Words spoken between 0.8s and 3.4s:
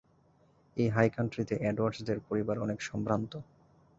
এই হাই কান্ট্রিতে এডওয়ার্ডস দের পরিবার অনেক সম্ভ্রান্ত।